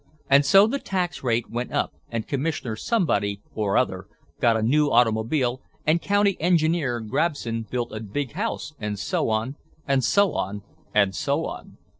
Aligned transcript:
And 0.31 0.43
so 0.43 0.65
the 0.65 0.79
tax 0.79 1.23
rate 1.23 1.51
went 1.51 1.71
up 1.71 1.93
and 2.09 2.27
Commissioner 2.27 2.75
Somebody 2.75 3.39
or 3.53 3.77
other 3.77 4.07
got 4.39 4.57
a 4.57 4.63
new 4.63 4.89
automobile 4.89 5.61
and 5.85 6.01
County 6.01 6.37
Engineer 6.41 7.01
Grabson 7.01 7.67
built 7.69 7.91
a 7.91 7.99
big 7.99 8.31
house 8.31 8.73
and 8.79 8.97
so 8.97 9.29
on, 9.29 9.57
and 9.87 10.03
so 10.03 10.33
on, 10.33 10.63
and 10.91 11.13
so 11.13 11.45
on. 11.45 11.77